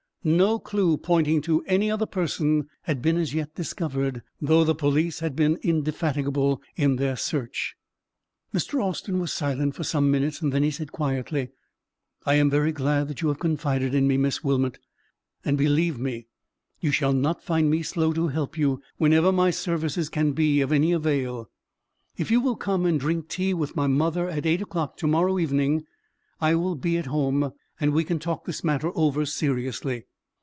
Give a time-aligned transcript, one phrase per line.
[0.23, 5.19] No clue pointing to any other person had been as yet discovered, though the police
[5.19, 7.75] had been indefatigable in their search.
[8.53, 8.85] Mr.
[8.85, 11.49] Austin was silent for some minutes; then he said, quietly,—
[12.23, 14.77] "I am very glad you have confided in me, Miss Wilmot,
[15.43, 16.27] and, believe me,
[16.79, 20.71] you shall not find me slow to help you whenever my services can be of
[20.71, 21.49] any avail.
[22.15, 25.39] If you will come and drink tea with my mother at eight o'clock to morrow
[25.39, 25.83] evening,
[26.39, 30.05] I will be at home; and we can talk this matter over seriously.